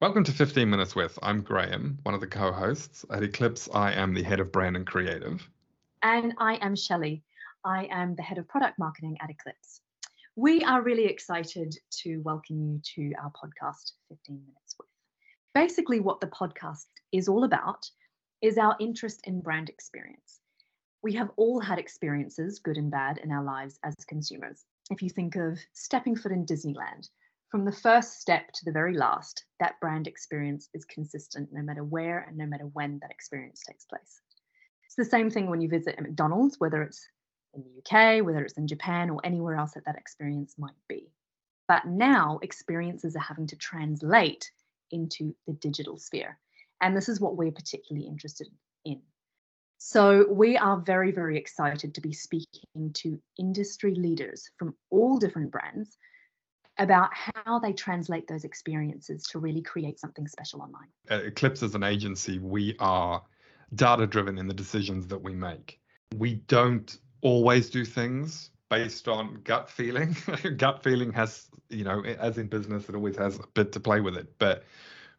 [0.00, 1.18] Welcome to 15 Minutes With.
[1.24, 3.04] I'm Graham, one of the co hosts.
[3.10, 5.50] At Eclipse, I am the head of brand and creative.
[6.04, 7.24] And I am Shelley.
[7.64, 9.80] I am the head of product marketing at Eclipse.
[10.36, 14.86] We are really excited to welcome you to our podcast, 15 Minutes With.
[15.52, 17.84] Basically, what the podcast is all about
[18.40, 20.38] is our interest in brand experience.
[21.02, 24.62] We have all had experiences, good and bad, in our lives as consumers.
[24.92, 27.08] If you think of stepping foot in Disneyland,
[27.50, 31.82] from the first step to the very last, that brand experience is consistent no matter
[31.82, 34.20] where and no matter when that experience takes place.
[34.84, 37.06] It's the same thing when you visit a McDonald's, whether it's
[37.54, 41.10] in the UK, whether it's in Japan, or anywhere else that that experience might be.
[41.68, 44.50] But now experiences are having to translate
[44.90, 46.38] into the digital sphere.
[46.80, 48.48] And this is what we're particularly interested
[48.84, 49.00] in.
[49.78, 55.52] So, we are very, very excited to be speaking to industry leaders from all different
[55.52, 55.96] brands
[56.78, 60.88] about how they translate those experiences to really create something special online.
[61.08, 63.22] At Eclipse as an agency, we are
[63.74, 65.80] data driven in the decisions that we make.
[66.16, 70.16] We don't always do things based on gut feeling.
[70.56, 74.00] gut feeling has, you know, as in business, it always has a bit to play
[74.00, 74.38] with it.
[74.38, 74.64] But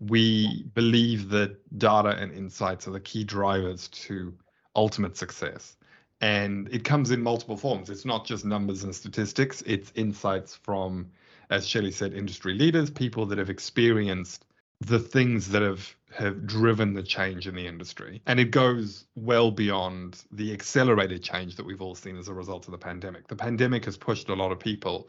[0.00, 4.34] we believe that data and insights are the key drivers to
[4.74, 5.76] ultimate success.
[6.22, 7.90] And it comes in multiple forms.
[7.90, 11.10] It's not just numbers and statistics, it's insights from
[11.52, 14.46] as Shelley said, industry leaders, people that have experienced
[14.80, 18.22] the things that have have driven the change in the industry.
[18.26, 22.66] And it goes well beyond the accelerated change that we've all seen as a result
[22.66, 23.28] of the pandemic.
[23.28, 25.08] The pandemic has pushed a lot of people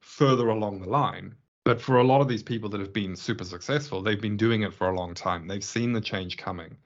[0.00, 1.34] further along the line.
[1.64, 4.62] But for a lot of these people that have been super successful, they've been doing
[4.62, 5.46] it for a long time.
[5.46, 6.76] They've seen the change coming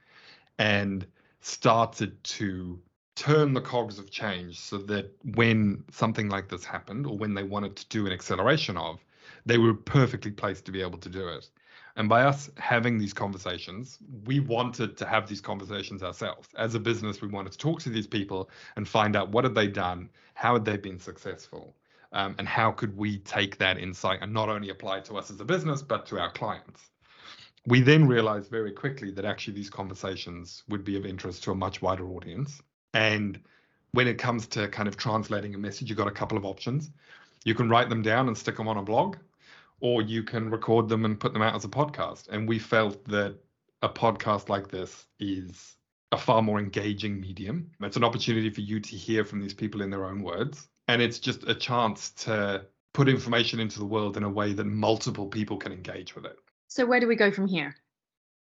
[0.58, 1.05] and
[1.41, 2.80] started to
[3.19, 7.43] turn the cogs of change so that when something like this happened or when they
[7.43, 9.04] wanted to do an acceleration of,
[9.44, 11.50] they were perfectly placed to be able to do it.
[11.97, 16.48] And by us having these conversations, we wanted to have these conversations ourselves.
[16.56, 19.56] As a business, we wanted to talk to these people and find out what had
[19.56, 21.75] they done, how had they been successful,
[22.12, 25.28] um, and how could we take that insight and not only apply it to us
[25.28, 26.91] as a business, but to our clients.
[27.66, 31.56] We then realized very quickly that actually these conversations would be of interest to a
[31.56, 32.62] much wider audience.
[32.94, 33.41] And
[33.93, 36.91] when it comes to kind of translating a message, you've got a couple of options.
[37.44, 39.16] You can write them down and stick them on a blog,
[39.81, 42.28] or you can record them and put them out as a podcast.
[42.28, 43.37] And we felt that
[43.82, 45.76] a podcast like this is
[46.12, 47.71] a far more engaging medium.
[47.81, 50.69] It's an opportunity for you to hear from these people in their own words.
[50.88, 54.65] And it's just a chance to put information into the world in a way that
[54.65, 56.37] multiple people can engage with it.
[56.69, 57.75] So, where do we go from here?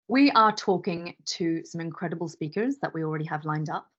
[0.08, 3.90] We are talking to some incredible speakers that we already have lined up.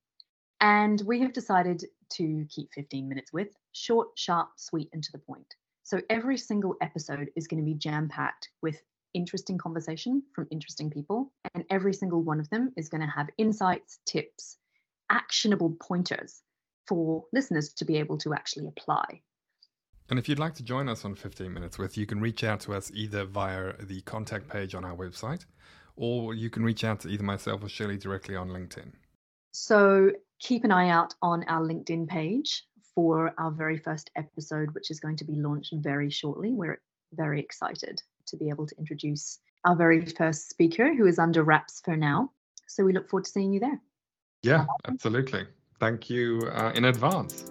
[0.61, 5.19] And we have decided to keep 15 minutes with short, sharp, sweet, and to the
[5.19, 5.55] point.
[5.85, 8.83] So every single episode is going to be jam packed with
[9.15, 11.33] interesting conversation from interesting people.
[11.55, 14.59] And every single one of them is going to have insights, tips,
[15.11, 16.43] actionable pointers
[16.87, 19.23] for listeners to be able to actually apply.
[20.11, 22.61] And if you'd like to join us on 15 Minutes With, you can reach out
[22.61, 25.45] to us either via the contact page on our website,
[25.97, 28.93] or you can reach out to either myself or Shelley directly on LinkedIn.
[29.53, 34.91] So keep an eye out on our LinkedIn page for our very first episode, which
[34.91, 36.53] is going to be launched very shortly.
[36.53, 36.81] We're
[37.13, 41.81] very excited to be able to introduce our very first speaker, who is under wraps
[41.85, 42.31] for now.
[42.67, 43.81] So we look forward to seeing you there.
[44.43, 45.47] Yeah, absolutely.
[45.81, 47.51] Thank you uh, in advance.